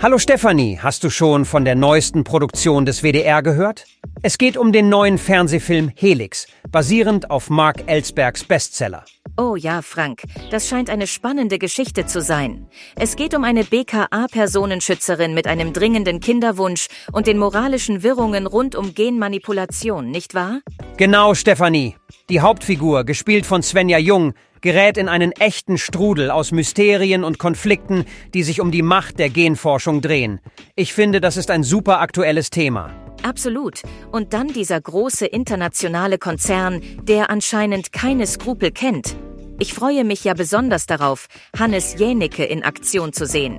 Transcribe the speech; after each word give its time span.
Hallo 0.00 0.16
Stefanie, 0.18 0.78
hast 0.80 1.02
du 1.02 1.10
schon 1.10 1.44
von 1.44 1.64
der 1.64 1.74
neuesten 1.74 2.22
Produktion 2.22 2.86
des 2.86 3.02
WDR 3.02 3.42
gehört? 3.42 3.84
Es 4.22 4.38
geht 4.38 4.56
um 4.56 4.70
den 4.70 4.88
neuen 4.88 5.18
Fernsehfilm 5.18 5.90
Helix, 5.96 6.46
basierend 6.70 7.32
auf 7.32 7.50
Mark 7.50 7.82
Ellsbergs 7.86 8.44
Bestseller. 8.44 9.04
Oh 9.36 9.56
ja, 9.56 9.82
Frank, 9.82 10.22
das 10.52 10.68
scheint 10.68 10.88
eine 10.88 11.08
spannende 11.08 11.58
Geschichte 11.58 12.06
zu 12.06 12.20
sein. 12.20 12.68
Es 12.94 13.16
geht 13.16 13.34
um 13.34 13.42
eine 13.42 13.64
BKA-Personenschützerin 13.64 15.34
mit 15.34 15.48
einem 15.48 15.72
dringenden 15.72 16.20
Kinderwunsch 16.20 16.86
und 17.12 17.26
den 17.26 17.38
moralischen 17.38 18.04
Wirrungen 18.04 18.46
rund 18.46 18.76
um 18.76 18.94
Genmanipulation, 18.94 20.12
nicht 20.12 20.32
wahr? 20.34 20.60
Genau, 20.96 21.34
Stefanie. 21.34 21.96
Die 22.28 22.40
Hauptfigur, 22.40 23.04
gespielt 23.04 23.46
von 23.46 23.62
Svenja 23.62 23.98
Jung, 23.98 24.34
gerät 24.60 24.96
in 24.96 25.08
einen 25.08 25.32
echten 25.32 25.78
Strudel 25.78 26.30
aus 26.30 26.52
Mysterien 26.52 27.24
und 27.24 27.38
Konflikten, 27.38 28.04
die 28.34 28.42
sich 28.42 28.60
um 28.60 28.70
die 28.70 28.82
Macht 28.82 29.18
der 29.18 29.30
Genforschung 29.30 30.00
drehen. 30.00 30.40
Ich 30.76 30.92
finde, 30.92 31.20
das 31.20 31.36
ist 31.36 31.50
ein 31.50 31.62
super 31.62 32.00
aktuelles 32.00 32.50
Thema. 32.50 32.90
Absolut. 33.22 33.82
Und 34.12 34.32
dann 34.32 34.48
dieser 34.48 34.80
große 34.80 35.26
internationale 35.26 36.18
Konzern, 36.18 36.80
der 37.02 37.30
anscheinend 37.30 37.92
keine 37.92 38.26
Skrupel 38.26 38.70
kennt. 38.70 39.16
Ich 39.58 39.74
freue 39.74 40.04
mich 40.04 40.22
ja 40.22 40.34
besonders 40.34 40.86
darauf, 40.86 41.26
Hannes 41.58 41.96
Jänicke 41.98 42.44
in 42.44 42.62
Aktion 42.62 43.12
zu 43.12 43.26
sehen. 43.26 43.58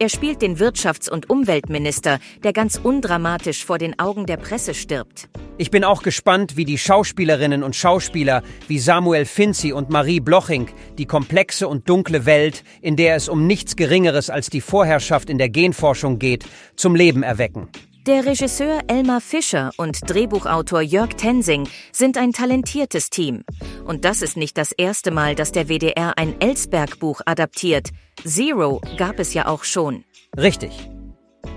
Er 0.00 0.08
spielt 0.08 0.42
den 0.42 0.56
Wirtschafts- 0.58 1.08
und 1.08 1.30
Umweltminister, 1.30 2.18
der 2.42 2.52
ganz 2.52 2.80
undramatisch 2.82 3.64
vor 3.64 3.78
den 3.78 3.96
Augen 4.00 4.26
der 4.26 4.36
Presse 4.36 4.74
stirbt. 4.74 5.28
Ich 5.56 5.70
bin 5.70 5.84
auch 5.84 6.02
gespannt, 6.02 6.56
wie 6.56 6.64
die 6.64 6.78
Schauspielerinnen 6.78 7.62
und 7.62 7.76
Schauspieler 7.76 8.42
wie 8.66 8.80
Samuel 8.80 9.24
Finzi 9.24 9.72
und 9.72 9.90
Marie 9.90 10.18
Bloching 10.18 10.68
die 10.98 11.06
komplexe 11.06 11.68
und 11.68 11.88
dunkle 11.88 12.26
Welt, 12.26 12.64
in 12.82 12.96
der 12.96 13.14
es 13.14 13.28
um 13.28 13.46
nichts 13.46 13.76
Geringeres 13.76 14.30
als 14.30 14.50
die 14.50 14.60
Vorherrschaft 14.60 15.30
in 15.30 15.38
der 15.38 15.48
Genforschung 15.48 16.18
geht, 16.18 16.44
zum 16.74 16.96
Leben 16.96 17.22
erwecken. 17.22 17.68
Der 18.06 18.26
Regisseur 18.26 18.80
Elmar 18.86 19.22
Fischer 19.22 19.70
und 19.78 19.98
Drehbuchautor 20.10 20.82
Jörg 20.82 21.14
Tensing 21.14 21.66
sind 21.90 22.18
ein 22.18 22.32
talentiertes 22.32 23.08
Team. 23.08 23.44
Und 23.86 24.04
das 24.04 24.20
ist 24.20 24.36
nicht 24.36 24.58
das 24.58 24.72
erste 24.72 25.10
Mal, 25.10 25.34
dass 25.34 25.52
der 25.52 25.70
WDR 25.70 26.18
ein 26.18 26.38
Ellsberg-Buch 26.38 27.22
adaptiert. 27.24 27.92
Zero 28.22 28.82
gab 28.98 29.18
es 29.18 29.32
ja 29.32 29.46
auch 29.46 29.64
schon. 29.64 30.04
Richtig. 30.36 30.90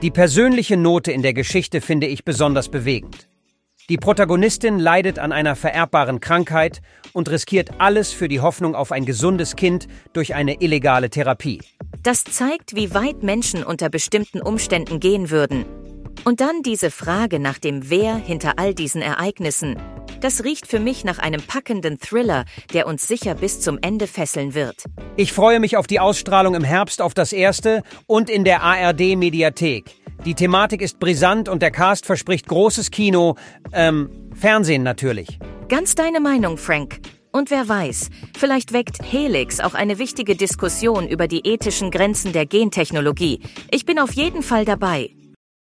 Die 0.01 0.09
persönliche 0.09 0.77
Note 0.77 1.11
in 1.11 1.21
der 1.21 1.33
Geschichte 1.33 1.81
finde 1.81 2.07
ich 2.07 2.23
besonders 2.23 2.69
bewegend. 2.69 3.27
Die 3.89 3.97
Protagonistin 3.97 4.79
leidet 4.79 5.19
an 5.19 5.33
einer 5.33 5.57
vererbbaren 5.57 6.21
Krankheit 6.21 6.79
und 7.11 7.29
riskiert 7.29 7.81
alles 7.81 8.13
für 8.13 8.29
die 8.29 8.39
Hoffnung 8.39 8.73
auf 8.73 8.93
ein 8.93 9.05
gesundes 9.05 9.57
Kind 9.57 9.89
durch 10.13 10.33
eine 10.33 10.61
illegale 10.61 11.09
Therapie. 11.09 11.61
Das 12.03 12.23
zeigt, 12.23 12.73
wie 12.73 12.93
weit 12.93 13.21
Menschen 13.21 13.65
unter 13.65 13.89
bestimmten 13.89 14.41
Umständen 14.41 15.01
gehen 15.01 15.29
würden. 15.29 15.65
Und 16.23 16.41
dann 16.41 16.61
diese 16.63 16.91
Frage 16.91 17.39
nach 17.39 17.57
dem 17.57 17.89
Wer 17.89 18.15
hinter 18.15 18.53
all 18.57 18.73
diesen 18.73 19.01
Ereignissen. 19.01 19.77
Das 20.21 20.43
riecht 20.43 20.67
für 20.67 20.79
mich 20.79 21.03
nach 21.03 21.19
einem 21.19 21.41
packenden 21.41 21.99
Thriller, 21.99 22.45
der 22.73 22.87
uns 22.87 23.07
sicher 23.07 23.35
bis 23.35 23.61
zum 23.61 23.77
Ende 23.81 24.07
fesseln 24.07 24.53
wird. 24.55 24.83
Ich 25.15 25.31
freue 25.31 25.59
mich 25.59 25.77
auf 25.77 25.87
die 25.87 25.99
Ausstrahlung 25.99 26.55
im 26.55 26.63
Herbst 26.63 27.01
auf 27.01 27.13
das 27.13 27.33
erste 27.33 27.83
und 28.07 28.29
in 28.29 28.43
der 28.43 28.63
ARD 28.63 29.15
Mediathek. 29.15 29.85
Die 30.25 30.33
Thematik 30.33 30.81
ist 30.81 30.99
brisant 30.99 31.47
und 31.47 31.61
der 31.61 31.71
Cast 31.71 32.05
verspricht 32.05 32.47
großes 32.47 32.89
Kino, 32.91 33.35
ähm, 33.71 34.09
Fernsehen 34.33 34.83
natürlich. 34.83 35.39
Ganz 35.69 35.95
deine 35.95 36.19
Meinung, 36.19 36.57
Frank. 36.57 36.99
Und 37.31 37.51
wer 37.51 37.69
weiß, 37.69 38.09
vielleicht 38.35 38.73
weckt 38.73 38.97
Helix 39.03 39.59
auch 39.59 39.75
eine 39.75 39.99
wichtige 39.99 40.35
Diskussion 40.35 41.07
über 41.07 41.27
die 41.27 41.45
ethischen 41.45 41.91
Grenzen 41.91 42.33
der 42.33 42.47
Gentechnologie. 42.47 43.41
Ich 43.69 43.85
bin 43.85 43.99
auf 43.99 44.13
jeden 44.13 44.41
Fall 44.41 44.65
dabei. 44.65 45.11